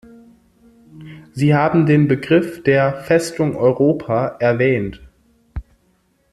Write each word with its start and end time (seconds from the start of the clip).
Sie 1.35 1.53
haben 1.53 1.85
den 1.85 2.07
Begriff 2.07 2.63
der 2.63 3.03
"Festung 3.03 3.55
Europa" 3.55 4.29
erwähnt. 4.39 4.99